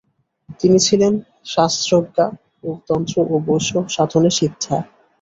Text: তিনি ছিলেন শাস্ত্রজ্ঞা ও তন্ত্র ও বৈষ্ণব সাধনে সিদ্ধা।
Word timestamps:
তিনি 0.59 0.77
ছিলেন 0.87 1.13
শাস্ত্রজ্ঞা 1.45 2.25
ও 2.63 2.69
তন্ত্র 2.87 3.15
ও 3.25 3.45
বৈষ্ণব 3.47 3.85
সাধনে 3.95 4.29
সিদ্ধা। 4.37 4.77